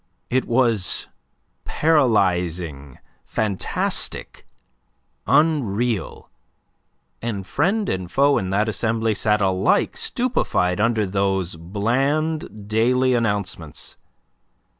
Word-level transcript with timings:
It 0.31 0.45
was 0.45 1.09
paralyzing, 1.63 2.97
fantastic, 3.23 4.47
unreal; 5.27 6.27
and 7.21 7.45
friend 7.45 7.87
and 7.87 8.11
foe 8.11 8.39
in 8.39 8.49
that 8.49 8.67
assembly 8.67 9.13
sat 9.13 9.41
alike 9.41 9.95
stupefied 9.95 10.79
under 10.79 11.05
those 11.05 11.55
bland 11.55 12.67
daily 12.67 13.13
announcements. 13.13 13.95